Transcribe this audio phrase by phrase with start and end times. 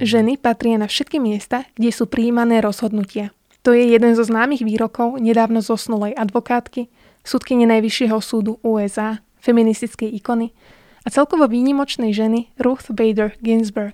[0.00, 3.36] Ženy patria na všetky miesta, kde sú prijímané rozhodnutia.
[3.60, 6.88] To je jeden zo známych výrokov nedávno zosnulej advokátky,
[7.20, 10.56] súdkyne Najvyššieho súdu USA, feministickej ikony
[11.04, 13.92] a celkovo výnimočnej ženy Ruth Bader Ginsburg.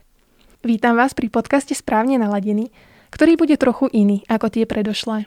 [0.62, 2.70] Vítam vás pri podcaste Správne naladený,
[3.10, 5.26] ktorý bude trochu iný ako tie predošlé.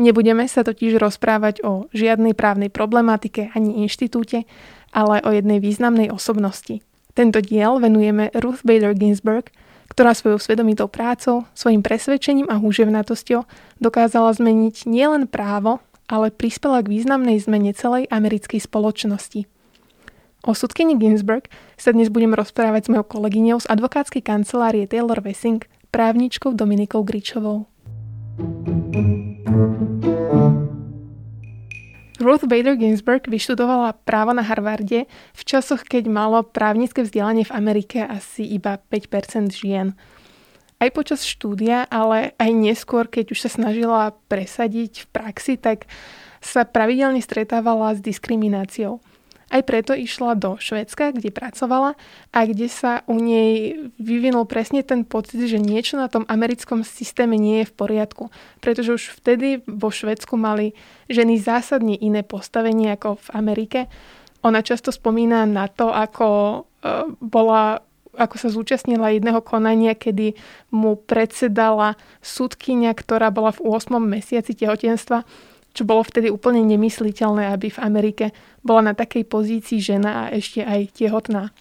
[0.00, 4.48] Nebudeme sa totiž rozprávať o žiadnej právnej problematike ani inštitúte,
[4.96, 6.80] ale o jednej významnej osobnosti.
[7.12, 9.52] Tento diel venujeme Ruth Bader Ginsburg,
[9.92, 13.44] ktorá svojou svedomitou prácou, svojim presvedčením a húževnatosťou
[13.76, 19.44] dokázala zmeniť nielen právo, ale prispela k významnej zmene celej americkej spoločnosti.
[20.48, 25.60] O sudkyni Ginsburg sa dnes budem rozprávať s mojou kolegyňou z advokátskej kancelárie Taylor Wessing,
[25.92, 27.68] právničkou Dominikou Gričovou.
[32.20, 38.04] Ruth Bader Ginsburg vyštudovala právo na Harvarde v časoch, keď malo právnické vzdelanie v Amerike
[38.04, 39.96] asi iba 5% žien.
[40.80, 45.88] Aj počas štúdia, ale aj neskôr, keď už sa snažila presadiť v praxi, tak
[46.44, 49.00] sa pravidelne stretávala s diskrimináciou.
[49.50, 51.98] Aj preto išla do Švedska, kde pracovala
[52.30, 57.34] a kde sa u nej vyvinul presne ten pocit, že niečo na tom americkom systéme
[57.34, 58.24] nie je v poriadku.
[58.62, 60.78] Pretože už vtedy vo Švedsku mali
[61.10, 63.80] ženy zásadne iné postavenie ako v Amerike.
[64.46, 66.26] Ona často spomína na to, ako
[66.62, 70.34] uh, bola ako sa zúčastnila jedného konania, kedy
[70.74, 73.96] mu predsedala súdkynia, ktorá bola v 8.
[74.02, 75.22] mesiaci tehotenstva
[75.70, 78.24] čo bolo vtedy úplne nemysliteľné, aby v Amerike
[78.60, 81.54] bola na takej pozícii žena a ešte aj tehotná.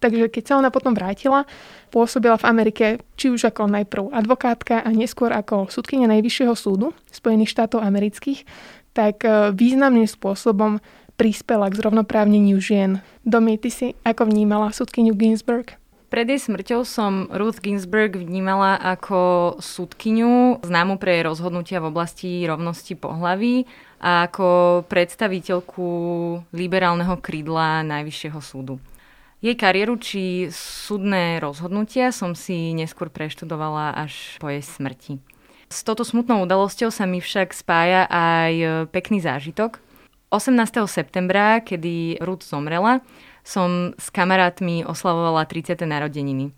[0.00, 1.44] Takže keď sa ona potom vrátila,
[1.92, 2.86] pôsobila v Amerike
[3.18, 8.46] či už ako najprv advokátka a neskôr ako súdkynia Najvyššieho súdu Spojených štátov amerických,
[8.94, 10.78] tak e, významným spôsobom
[11.18, 13.02] prispela k zrovnoprávneniu žien.
[13.26, 15.74] Domy, ty si ako vnímala súdkyniu Ginsburg?
[16.14, 22.46] Pred jej smrťou som Ruth Ginsburg vnímala ako súdkyňu, známu pre jej rozhodnutia v oblasti
[22.46, 23.66] rovnosti pohlaví
[23.98, 25.86] a ako predstaviteľku
[26.54, 28.78] liberálneho krídla Najvyššieho súdu.
[29.42, 35.18] Jej kariéru či súdne rozhodnutia som si neskôr preštudovala až po jej smrti.
[35.66, 39.82] S touto smutnou udalosťou sa mi však spája aj pekný zážitok.
[40.30, 40.78] 18.
[40.86, 43.02] septembra, kedy Ruth zomrela,
[43.44, 45.76] som s kamarátmi oslavovala 30.
[45.84, 46.50] narodeniny.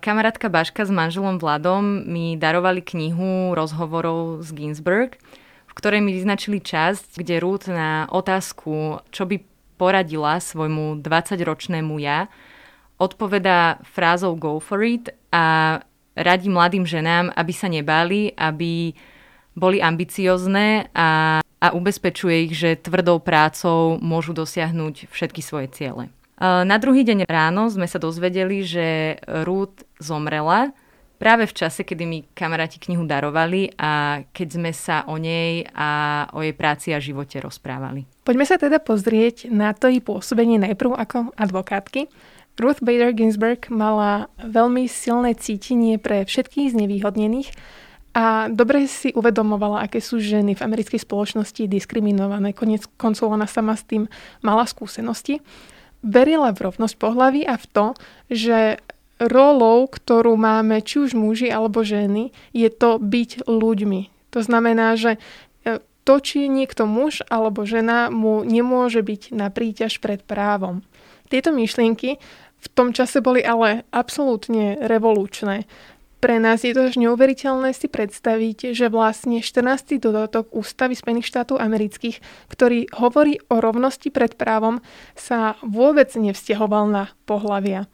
[0.00, 5.16] Kamarátka Baška s manželom Vladom mi darovali knihu rozhovorov z Ginsburg,
[5.68, 9.40] v ktorej mi vyznačili časť, kde Ruth na otázku, čo by
[9.80, 12.28] poradila svojmu 20-ročnému ja,
[13.00, 15.80] odpovedá frázou go for it a
[16.12, 18.92] radí mladým ženám, aby sa nebáli, aby
[19.56, 26.08] boli ambiciozne a a ubezpečuje ich, že tvrdou prácou môžu dosiahnuť všetky svoje ciele.
[26.40, 30.72] Na druhý deň ráno sme sa dozvedeli, že Ruth zomrela
[31.20, 36.24] práve v čase, kedy mi kamaráti knihu darovali a keď sme sa o nej a
[36.32, 38.08] o jej práci a živote rozprávali.
[38.24, 42.08] Poďme sa teda pozrieť na to jej pôsobenie najprv ako advokátky.
[42.56, 47.52] Ruth Bader Ginsburg mala veľmi silné cítenie pre všetkých znevýhodnených
[48.10, 52.50] a dobre si uvedomovala, aké sú ženy v americkej spoločnosti diskriminované.
[52.50, 54.10] Konec koncov ona sama s tým
[54.42, 55.38] mala skúsenosti.
[56.02, 57.86] Verila v rovnosť pohlaví a v to,
[58.26, 58.58] že
[59.22, 64.32] rolou, ktorú máme či už muži alebo ženy, je to byť ľuďmi.
[64.34, 65.20] To znamená, že
[65.62, 70.82] e, to, či niekto muž alebo žena, mu nemôže byť na príťaž pred právom.
[71.30, 72.18] Tieto myšlienky
[72.60, 75.68] v tom čase boli ale absolútne revolučné
[76.20, 79.96] pre nás je to až neuveriteľné si predstaviť, že vlastne 14.
[79.96, 82.20] dodatok Ústavy Spojených štátov amerických,
[82.52, 84.84] ktorý hovorí o rovnosti pred právom,
[85.16, 87.88] sa vôbec nevzťahoval na pohlavia.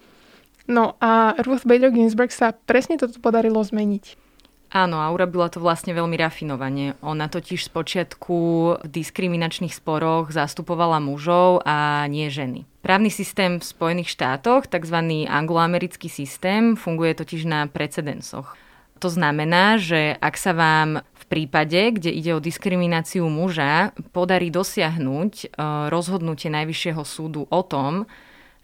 [0.66, 4.25] No a Ruth Bader Ginsburg sa presne toto podarilo zmeniť.
[4.66, 6.98] Áno, a urobila to vlastne veľmi rafinovane.
[6.98, 8.38] Ona totiž z počiatku
[8.82, 12.66] v diskriminačných sporoch zastupovala mužov a nie ženy.
[12.82, 14.98] Právny systém v Spojených štátoch, tzv.
[15.30, 18.58] angloamerický systém, funguje totiž na precedensoch.
[18.98, 25.32] To znamená, že ak sa vám v prípade, kde ide o diskrimináciu muža, podarí dosiahnuť
[25.36, 25.46] e,
[25.92, 28.08] rozhodnutie Najvyššieho súdu o tom,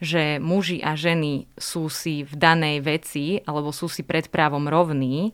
[0.03, 5.31] že muži a ženy sú si v danej veci alebo sú si pred právom rovní,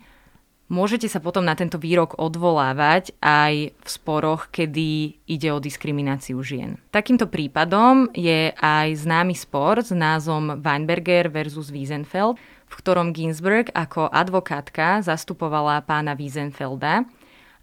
[0.68, 6.76] Môžete sa potom na tento výrok odvolávať aj v sporoch, kedy ide o diskrimináciu žien.
[6.92, 12.36] Takýmto prípadom je aj známy spor s názvom Weinberger versus Wiesenfeld,
[12.68, 17.08] v ktorom Ginsburg ako advokátka zastupovala pána Wiesenfelda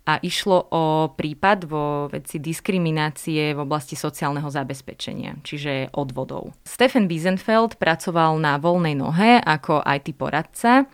[0.05, 6.57] a išlo o prípad vo veci diskriminácie v oblasti sociálneho zabezpečenia, čiže odvodov.
[6.65, 10.89] Stephen Wiesenfeld pracoval na voľnej nohe ako IT poradca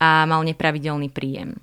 [0.00, 1.60] a mal nepravidelný príjem.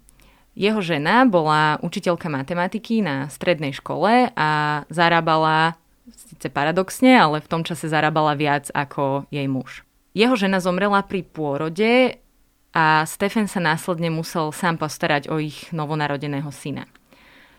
[0.58, 4.50] Jeho žena bola učiteľka matematiky na strednej škole a
[4.90, 5.78] zarábala,
[6.10, 9.86] síce paradoxne, ale v tom čase zarábala viac ako jej muž.
[10.18, 12.18] Jeho žena zomrela pri pôrode
[12.74, 16.90] a Stephen sa následne musel sám postarať o ich novonarodeného syna.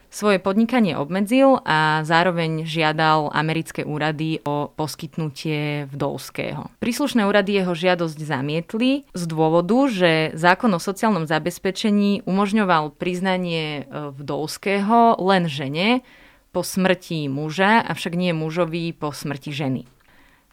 [0.08, 6.72] Svoje podnikanie obmedzil a zároveň žiadal americké úrady o poskytnutie vdovského.
[6.80, 14.12] Príslušné úrady jeho žiadosť zamietli z dôvodu, že zákon o sociálnom zabezpečení umožňoval priznanie e,
[14.16, 16.00] vdovského len žene
[16.56, 19.82] po smrti muža, avšak nie mužovi po smrti ženy.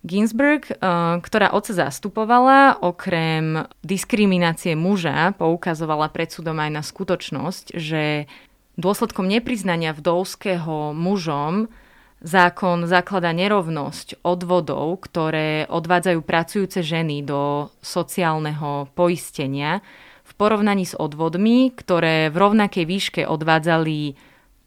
[0.05, 0.77] Ginsburg, eh,
[1.17, 8.29] ktorá oca zastupovala, okrem diskriminácie muža, poukazovala pred súdom aj na skutočnosť, že
[8.79, 11.67] dôsledkom nepriznania vdovského mužom
[12.25, 19.85] zákon zaklada nerovnosť odvodov, ktoré odvádzajú pracujúce ženy do sociálneho poistenia
[20.25, 24.17] v porovnaní s odvodmi, ktoré v rovnakej výške odvádzali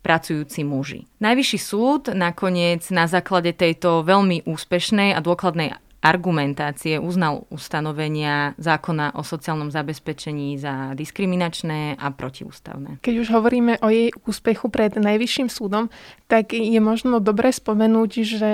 [0.07, 1.11] pracujúci muži.
[1.19, 9.27] Najvyšší súd nakoniec na základe tejto veľmi úspešnej a dôkladnej argumentácie uznal ustanovenia zákona o
[9.27, 13.03] sociálnom zabezpečení za diskriminačné a protiústavné.
[13.03, 15.91] Keď už hovoríme o jej úspechu pred Najvyšším súdom,
[16.31, 18.51] tak je možno dobre spomenúť, že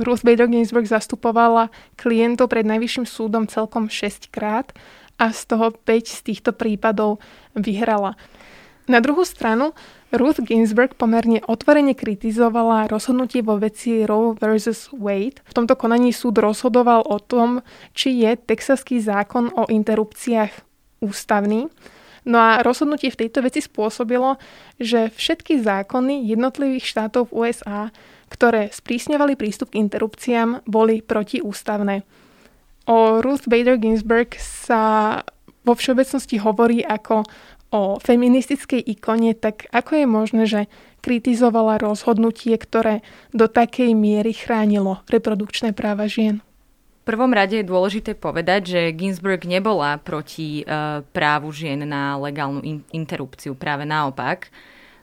[0.00, 1.68] Ruth Bader Ginsburg zastupovala
[2.00, 4.72] klientov pred Najvyšším súdom celkom 6 krát
[5.20, 7.20] a z toho 5 z týchto prípadov
[7.52, 8.16] vyhrala.
[8.88, 9.76] Na druhú stranu,
[10.10, 14.90] Ruth Ginsburg pomerne otvorene kritizovala rozhodnutie vo veci Roe vs.
[14.90, 15.38] Wade.
[15.46, 17.62] V tomto konaní súd rozhodoval o tom,
[17.94, 20.50] či je texaský zákon o interrupciách
[20.98, 21.70] ústavný.
[22.26, 24.36] No a rozhodnutie v tejto veci spôsobilo,
[24.82, 27.94] že všetky zákony jednotlivých štátov v USA,
[28.28, 32.02] ktoré sprísňovali prístup k interrupciám, boli protiústavné.
[32.90, 35.22] O Ruth Bader Ginsburg sa
[35.62, 37.24] vo všeobecnosti hovorí ako
[37.70, 40.60] o feministickej ikone, tak ako je možné, že
[41.00, 43.00] kritizovala rozhodnutie, ktoré
[43.32, 46.44] do takej miery chránilo reprodukčné práva žien?
[47.00, 50.64] V prvom rade je dôležité povedať, že Ginsburg nebola proti e,
[51.00, 53.56] právu žien na legálnu in- interrupciu.
[53.56, 54.52] Práve naopak,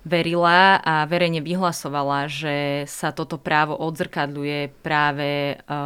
[0.06, 5.86] verila a verejne vyhlasovala, že sa toto právo odzrkadľuje práve, e,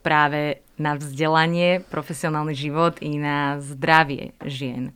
[0.00, 4.94] práve na vzdelanie, profesionálny život i na zdravie žien.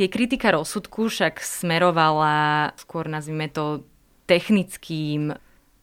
[0.00, 3.84] Jej kritika rozsudku však smerovala skôr nazvime to
[4.24, 5.36] technickým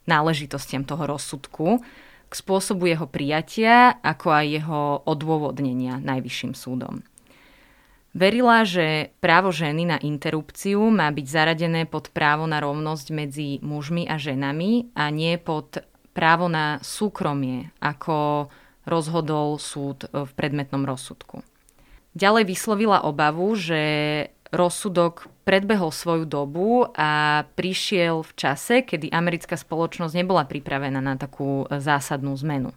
[0.09, 1.85] náležitostiam toho rozsudku,
[2.25, 7.05] k spôsobu jeho prijatia, ako aj jeho odôvodnenia Najvyšším súdom.
[8.17, 14.09] Verila, že právo ženy na interrupciu má byť zaradené pod právo na rovnosť medzi mužmi
[14.09, 15.85] a ženami a nie pod
[16.17, 18.49] právo na súkromie, ako
[18.89, 21.45] rozhodol súd v predmetnom rozsudku.
[22.17, 23.81] Ďalej vyslovila obavu, že
[24.49, 31.69] rozsudok predbehol svoju dobu a prišiel v čase, kedy americká spoločnosť nebola pripravená na takú
[31.69, 32.73] zásadnú zmenu.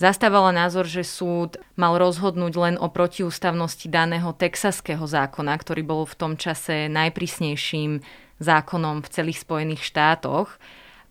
[0.00, 6.16] Zastávala názor, že súd mal rozhodnúť len o protiústavnosti daného texaského zákona, ktorý bol v
[6.16, 8.00] tom čase najprísnejším
[8.40, 10.56] zákonom v celých Spojených štátoch,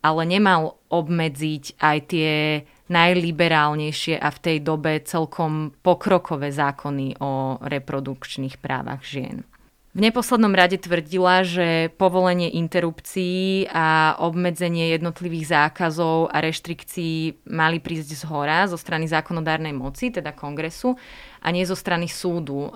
[0.01, 8.58] ale nemal obmedziť aj tie najliberálnejšie a v tej dobe celkom pokrokové zákony o reprodukčných
[8.58, 9.46] právach žien.
[9.89, 18.10] V neposlednom rade tvrdila, že povolenie interrupcií a obmedzenie jednotlivých zákazov a reštrikcií mali prísť
[18.13, 20.93] z hora zo strany zákonodárnej moci, teda kongresu,
[21.41, 22.69] a nie zo strany súdu,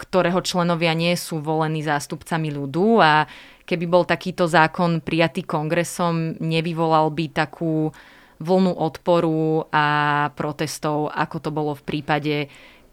[0.00, 3.28] ktorého členovia nie sú volení zástupcami ľudu a
[3.68, 7.92] keby bol takýto zákon prijatý kongresom, nevyvolal by takú
[8.44, 9.86] vlnu odporu a
[10.36, 12.36] protestov, ako to bolo v prípade,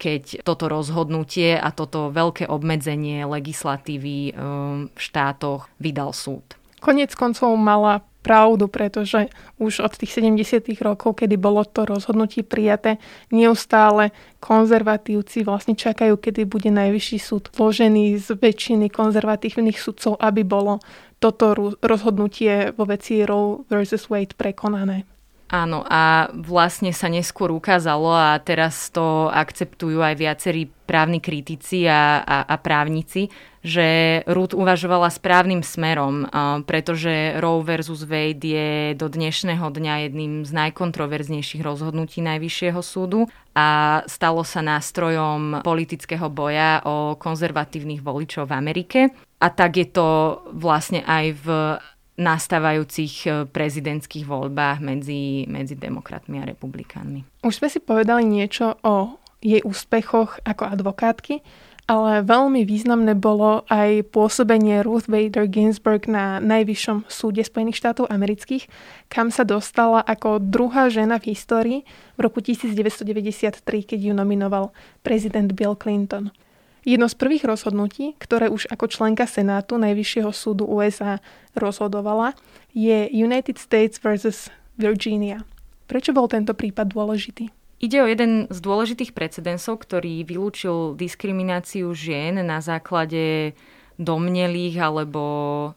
[0.00, 6.42] keď toto rozhodnutie a toto veľké obmedzenie legislatívy um, v štátoch vydal súd.
[6.82, 10.62] Konec koncov mala pravdu, pretože už od tých 70.
[10.82, 12.98] rokov, kedy bolo to rozhodnutie prijaté,
[13.34, 20.78] neustále konzervatívci vlastne čakajú, kedy bude najvyšší súd vložený z väčšiny konzervatívnych sudcov, aby bolo
[21.22, 25.06] toto rozhodnutie vo veci Roe versus Wade prekonané.
[25.52, 32.24] Áno, a vlastne sa neskôr ukázalo a teraz to akceptujú aj viacerí právni kritici a,
[32.24, 33.28] a, a právnici,
[33.60, 36.24] že Ruth uvažovala správnym smerom,
[36.64, 44.00] pretože Roe versus Wade je do dnešného dňa jedným z najkontroverznejších rozhodnutí Najvyššieho súdu a
[44.08, 49.00] stalo sa nástrojom politického boja o konzervatívnych voličov v Amerike.
[49.42, 51.46] A tak je to vlastne aj v
[52.20, 57.24] nastávajúcich e, prezidentských voľbách medzi, medzi demokratmi a republikánmi.
[57.40, 61.42] Už sme si povedali niečo o jej úspechoch ako advokátky,
[61.90, 68.70] ale veľmi významné bolo aj pôsobenie Ruth Bader Ginsburg na Najvyššom súde Spojených štátov amerických,
[69.10, 71.78] kam sa dostala ako druhá žena v histórii
[72.14, 74.70] v roku 1993, keď ju nominoval
[75.02, 76.30] prezident Bill Clinton.
[76.82, 81.22] Jedno z prvých rozhodnutí, ktoré už ako členka Senátu Najvyššieho súdu USA
[81.54, 82.34] rozhodovala,
[82.74, 84.50] je United States vs.
[84.74, 85.46] Virginia.
[85.86, 87.54] Prečo bol tento prípad dôležitý?
[87.82, 93.54] Ide o jeden z dôležitých precedensov, ktorý vylúčil diskrimináciu žien na základe
[93.98, 95.22] domnelých alebo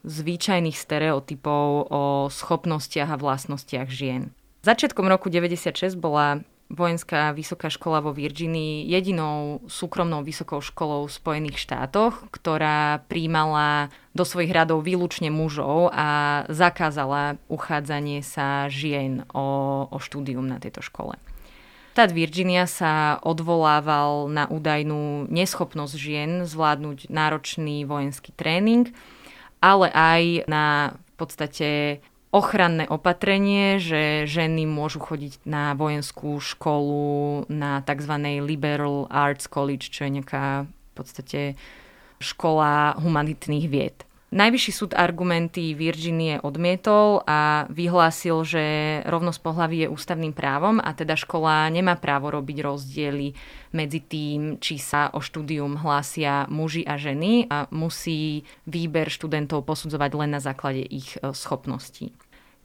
[0.05, 4.33] zvyčajných stereotypov o schopnostiach a vlastnostiach žien.
[4.65, 11.61] Začiatkom roku 96 bola vojenská vysoká škola vo Virginii jedinou súkromnou vysokou školou v Spojených
[11.61, 19.97] štátoch, ktorá príjmala do svojich radov výlučne mužov a zakázala uchádzanie sa žien o, o
[20.01, 21.15] štúdium na tejto škole.
[21.95, 28.91] Štát Virginia sa odvolával na údajnú neschopnosť žien zvládnuť náročný vojenský tréning,
[29.63, 31.69] ale aj na v podstate
[32.35, 38.11] ochranné opatrenie, že ženy môžu chodiť na vojenskú školu na tzv.
[38.43, 41.41] Liberal Arts College, čo je nejaká v podstate
[42.19, 43.97] škola humanitných vied.
[44.35, 48.63] Najvyšší súd argumenty Virginie odmietol a vyhlásil, že
[49.07, 53.31] rovnosť pohlaví je ústavným právom a teda škola nemá právo robiť rozdiely
[53.71, 60.11] medzi tým, či sa o štúdium hlásia muži a ženy a musí výber študentov posudzovať
[60.19, 62.11] len na základe ich e, schopností.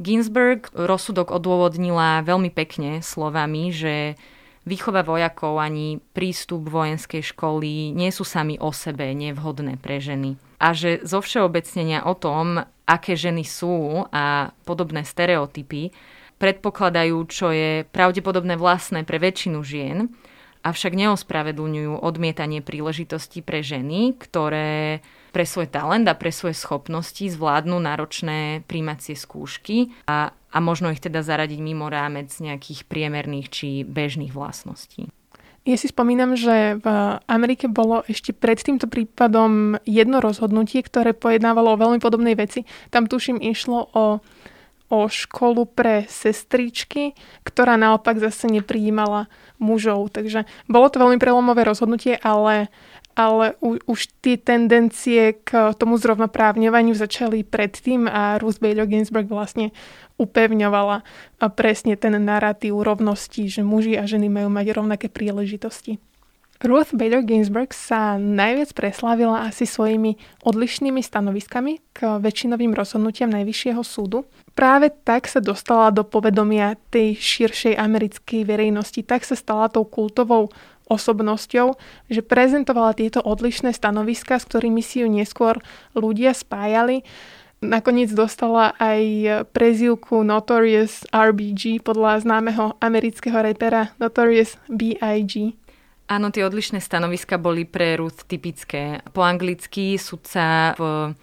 [0.00, 4.16] Ginsburg rozsudok odôvodnila veľmi pekne slovami, že
[4.64, 10.40] výchova vojakov ani prístup vojenskej školy nie sú sami o sebe nevhodné pre ženy.
[10.56, 15.92] A že zo všeobecnenia o tom, aké ženy sú a podobné stereotypy,
[16.40, 20.08] predpokladajú, čo je pravdepodobné vlastné pre väčšinu žien,
[20.64, 27.78] avšak neospravedlňujú odmietanie príležitosti pre ženy, ktoré pre svoj talent a pre svoje schopnosti zvládnu
[27.78, 34.34] náročné príjmacie skúšky a, a možno ich teda zaradiť mimo rámec nejakých priemerných či bežných
[34.34, 35.10] vlastností.
[35.68, 36.86] Ja si spomínam, že v
[37.28, 42.64] Amerike bolo ešte pred týmto prípadom jedno rozhodnutie, ktoré pojednávalo o veľmi podobnej veci.
[42.88, 44.24] Tam tuším išlo o,
[44.88, 47.12] o školu pre sestričky,
[47.44, 49.28] ktorá naopak zase neprijímala
[49.60, 50.16] mužov.
[50.16, 52.72] Takže bolo to veľmi prelomové rozhodnutie, ale
[53.20, 59.76] ale u, už tie tendencie k tomu zrovnoprávňovaniu začali predtým a Ruth Bader Ginsburg vlastne
[60.16, 61.04] upevňovala
[61.52, 66.00] presne ten narratív rovnosti, že muži a ženy majú mať rovnaké príležitosti.
[66.60, 74.28] Ruth Bader Ginsburg sa najviac preslávila asi svojimi odlišnými stanoviskami k väčšinovým rozhodnutiam Najvyššieho súdu.
[74.52, 80.52] Práve tak sa dostala do povedomia tej širšej americkej verejnosti, tak sa stala tou kultovou
[80.90, 81.78] osobnosťou,
[82.10, 85.62] že prezentovala tieto odlišné stanoviska, s ktorými si ju neskôr
[85.94, 87.06] ľudia spájali.
[87.62, 89.00] Nakoniec dostala aj
[89.54, 95.54] prezivku Notorious RBG podľa známeho amerického repera Notorious B.I.G.
[96.10, 98.98] Áno, tie odlišné stanoviska boli pre Ruth typické.
[99.14, 101.14] Po anglicky sudca v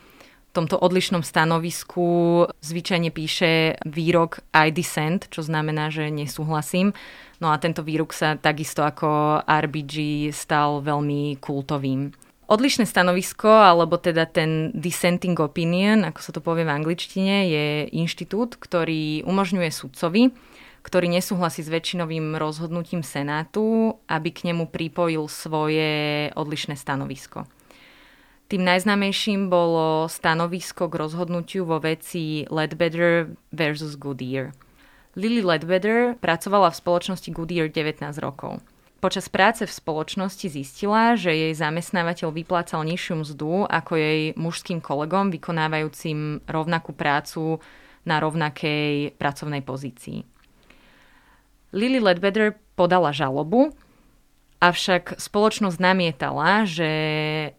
[0.58, 6.98] tomto odlišnom stanovisku zvyčajne píše výrok I dissent, čo znamená, že nesúhlasím.
[7.38, 12.10] No a tento výrok sa takisto ako RBG stal veľmi kultovým.
[12.50, 18.56] Odlišné stanovisko, alebo teda ten dissenting opinion, ako sa to povie v angličtine, je inštitút,
[18.58, 20.32] ktorý umožňuje sudcovi,
[20.82, 27.44] ktorý nesúhlasí s väčšinovým rozhodnutím Senátu, aby k nemu pripojil svoje odlišné stanovisko.
[28.48, 34.52] Tým najznámejším bolo stanovisko k rozhodnutiu vo veci Ledbetter versus Goodyear–
[35.18, 38.62] Lily Ledbetter pracovala v spoločnosti Goodyear 19 rokov.
[39.02, 45.34] Počas práce v spoločnosti zistila, že jej zamestnávateľ vyplácal nižšiu mzdu ako jej mužským kolegom
[45.34, 47.58] vykonávajúcim rovnakú prácu
[48.06, 50.22] na rovnakej pracovnej pozícii.
[51.74, 53.74] Lily Ledbetter podala žalobu,
[54.58, 56.90] avšak spoločnosť namietala, že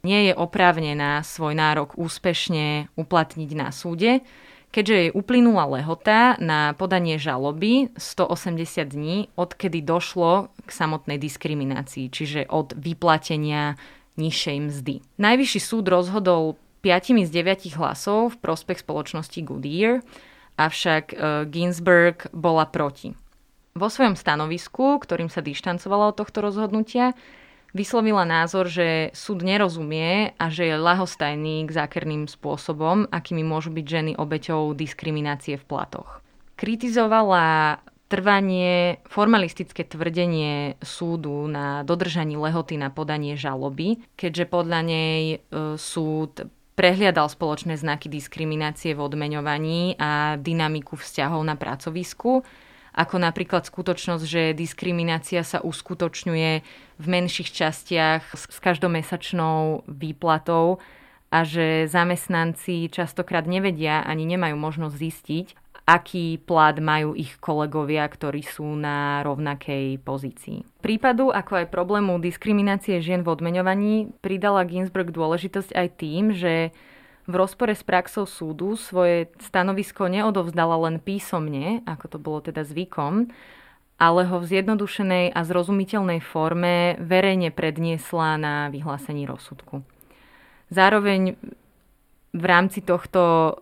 [0.03, 4.27] nie je oprávnená svoj nárok úspešne uplatniť na súde,
[4.75, 12.51] keďže jej uplynula lehota na podanie žaloby 180 dní, odkedy došlo k samotnej diskriminácii, čiže
[12.51, 13.79] od vyplatenia
[14.19, 14.95] nižšej mzdy.
[15.23, 20.03] Najvyšší súd rozhodol 5 z 9 hlasov v prospech spoločnosti Goodyear,
[20.59, 23.15] avšak e, Ginsburg bola proti.
[23.79, 27.15] Vo svojom stanovisku, ktorým sa dištancovala od tohto rozhodnutia,
[27.77, 33.85] Vyslovila názor, že súd nerozumie a že je lahostajný k zákerným spôsobom, akými môžu byť
[33.85, 36.25] ženy obeťou diskriminácie v platoch.
[36.57, 37.77] Kritizovala
[38.09, 45.39] trvanie, formalistické tvrdenie súdu na dodržaní lehoty na podanie žaloby, keďže podľa nej e,
[45.77, 52.41] súd prehliadal spoločné znaky diskriminácie v odmeňovaní a dynamiku vzťahov na pracovisku
[52.95, 56.53] ako napríklad skutočnosť, že diskriminácia sa uskutočňuje
[56.99, 60.81] v menších častiach s každomesačnou výplatou
[61.29, 65.47] a že zamestnanci častokrát nevedia ani nemajú možnosť zistiť,
[65.89, 70.61] aký plat majú ich kolegovia, ktorí sú na rovnakej pozícii.
[70.85, 76.77] Prípadu, ako aj problému diskriminácie žien v odmeňovaní, pridala Ginsburg dôležitosť aj tým, že
[77.29, 83.29] v rozpore s praxou súdu svoje stanovisko neodovzdala len písomne, ako to bolo teda zvykom,
[84.01, 89.85] ale ho v zjednodušenej a zrozumiteľnej forme verejne predniesla na vyhlásení rozsudku.
[90.73, 91.37] Zároveň
[92.33, 93.53] v rámci tohto e,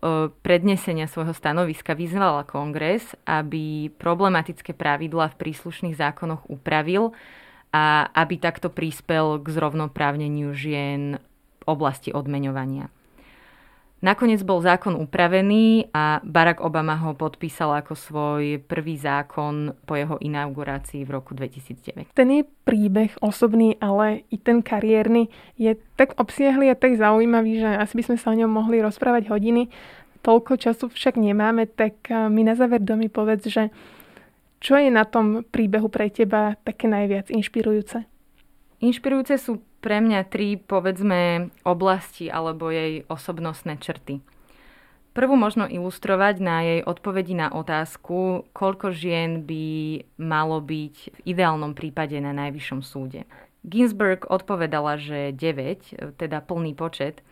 [0.43, 7.15] prednesenia svojho stanoviska vyzvala kongres, aby problematické pravidlá v príslušných zákonoch upravil
[7.71, 11.19] a aby takto prispel k zrovnoprávneniu žien
[11.63, 12.91] v oblasti odmeňovania.
[14.05, 20.21] Nakoniec bol zákon upravený a Barack Obama ho podpísal ako svoj prvý zákon po jeho
[20.21, 22.13] inaugurácii v roku 2009.
[22.13, 27.71] Ten je príbeh osobný, ale i ten kariérny je tak obsiahly a tak zaujímavý, že
[27.73, 29.73] asi by sme sa o ňom mohli rozprávať hodiny.
[30.21, 33.73] Toľko času však nemáme, tak eh, mi na záver domy povedz, že
[34.61, 38.05] čo je na tom príbehu pre teba také najviac inšpirujúce?
[38.85, 44.19] Inšpirujúce sú pre mňa tri, povedzme, oblasti alebo jej osobnostné črty.
[45.15, 49.65] Prvú možno ilustrovať na jej odpovedi na otázku, koľko žien by
[50.19, 53.31] malo byť v ideálnom prípade na Najvyššom súde.
[53.63, 57.23] Ginsburg odpovedala, že 9, teda plný počet,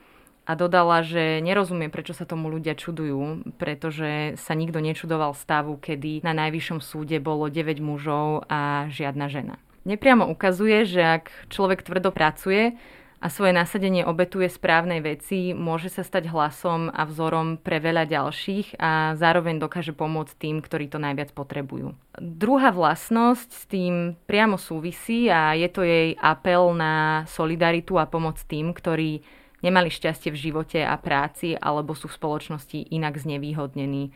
[0.47, 6.23] a dodala, že nerozumie, prečo sa tomu ľudia čudujú, pretože sa nikto nečudoval stavu, kedy
[6.23, 9.57] na Najvyššom súde bolo 9 mužov a žiadna žena.
[9.85, 12.73] Nepriamo ukazuje, že ak človek tvrdo pracuje
[13.21, 18.81] a svoje nasadenie obetuje správnej veci, môže sa stať hlasom a vzorom pre veľa ďalších
[18.81, 21.97] a zároveň dokáže pomôcť tým, ktorí to najviac potrebujú.
[22.21, 28.41] Druhá vlastnosť s tým priamo súvisí a je to jej apel na solidaritu a pomoc
[28.45, 29.25] tým, ktorí
[29.65, 34.13] nemali šťastie v živote a práci alebo sú v spoločnosti inak znevýhodnení.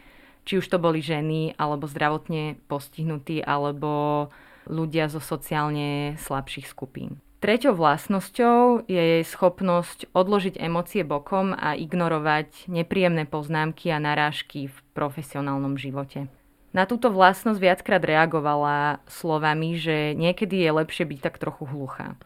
[0.48, 4.28] Či už to boli ženy, alebo zdravotne postihnutí, alebo
[4.68, 7.18] ľudia zo sociálne slabších skupín.
[7.38, 14.76] Treťou vlastnosťou je jej schopnosť odložiť emócie bokom a ignorovať nepríjemné poznámky a narážky v
[14.90, 16.26] profesionálnom živote.
[16.74, 22.18] Na túto vlastnosť viackrát reagovala slovami, že niekedy je lepšie byť tak trochu hluchá.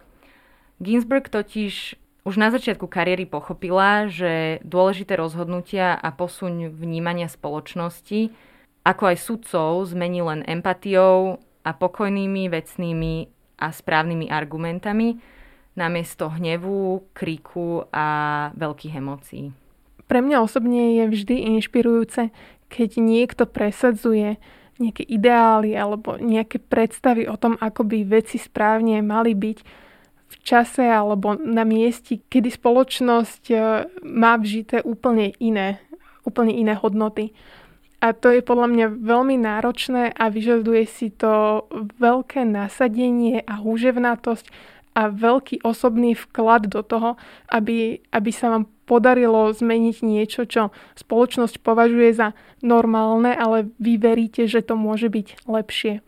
[0.81, 8.33] Ginsburg totiž už na začiatku kariéry pochopila, že dôležité rozhodnutia a posuň vnímania spoločnosti,
[8.83, 13.15] ako aj sudcov, zmení len empatiou, a pokojnými, vecnými
[13.63, 15.19] a správnymi argumentami
[15.73, 18.07] namiesto hnevu, kriku a
[18.53, 19.57] veľkých emócií.
[20.05, 22.29] Pre mňa osobne je vždy inšpirujúce,
[22.69, 24.37] keď niekto presadzuje
[24.77, 29.59] nejaké ideály alebo nejaké predstavy o tom, ako by veci správne mali byť
[30.33, 33.57] v čase alebo na miesti, kedy spoločnosť e,
[34.05, 35.81] má vžité úplne iné,
[36.25, 37.37] úplne iné hodnoty.
[38.03, 41.65] A to je podľa mňa veľmi náročné a vyžaduje si to
[42.03, 44.51] veľké nasadenie a húževnatosť
[44.93, 47.15] a veľký osobný vklad do toho,
[47.49, 52.29] aby, aby sa vám podarilo zmeniť niečo, čo spoločnosť považuje za
[52.61, 56.05] normálne, ale vy veríte, že to môže byť lepšie.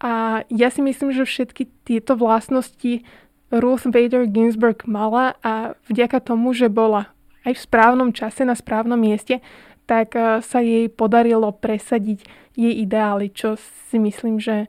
[0.00, 3.06] A ja si myslím, že všetky tieto vlastnosti
[3.54, 7.14] Ruth Bader Ginsburg mala a vďaka tomu, že bola
[7.46, 9.38] aj v správnom čase na správnom mieste,
[9.86, 12.26] tak eh, sa jej podarilo presadiť
[12.58, 13.54] jej ideály, čo
[13.88, 14.66] si myslím, že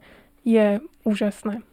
[0.47, 1.65] je úžasné.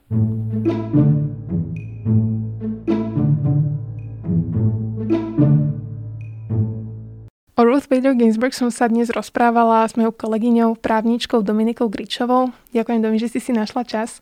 [7.54, 12.50] O Ruth Bader Ginsburg som sa dnes rozprávala s mojou kolegyňou, právničkou Dominikou Gričovou.
[12.74, 14.18] Ďakujem, Domi, že si si našla čas.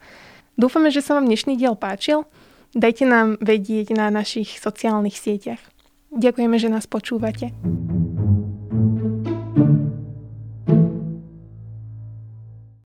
[0.60, 2.28] Dúfame, že sa vám dnešný diel páčil.
[2.76, 5.60] Dajte nám vedieť na našich sociálnych sieťach.
[6.12, 7.56] Ďakujeme, že nás počúvate.